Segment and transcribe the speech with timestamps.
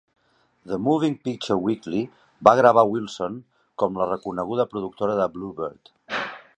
[0.69, 2.01] "The Moving Picture Weekly"
[2.49, 3.37] va gravar Wilson
[3.83, 5.95] com la reconeguda productora de Bluebird.